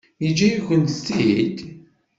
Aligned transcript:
Yeǧǧa-yakent-t-id? 0.23 1.57